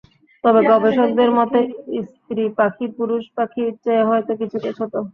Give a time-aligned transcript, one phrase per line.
[0.43, 1.59] তবে গবেষকদের মতে,
[2.07, 4.93] স্ত্রী পাখি পুরুষ পাখির চেয়ে হয়তো কিছুটা ছোট।